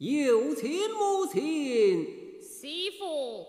[0.00, 3.46] 有情无情媳妇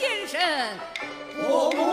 [0.00, 0.40] 先生，
[1.46, 1.89] 我。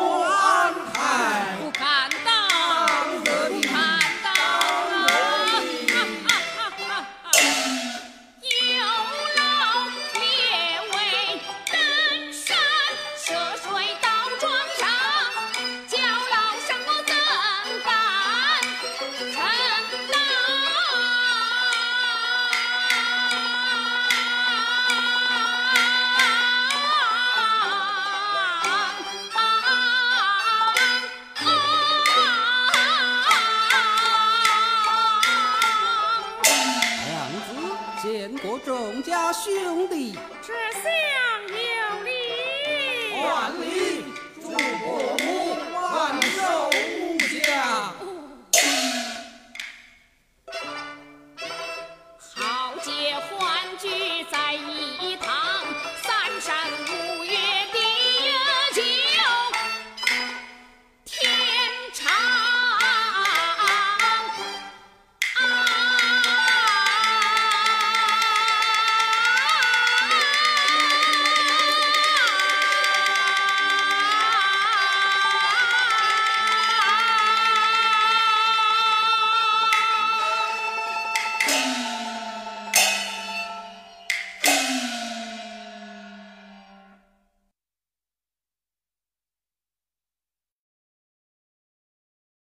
[38.07, 40.13] 见过众家兄弟。
[40.41, 40.89] 只想
[41.51, 41.96] 要